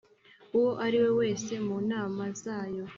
[0.57, 2.83] uwo ariwe wese mu nama zayo